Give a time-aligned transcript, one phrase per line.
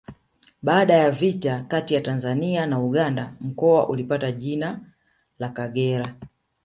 [0.63, 4.79] Baada ya vita kati ya Tanzania na Uganda mkoa ulipata jina
[5.39, 6.15] la Kagera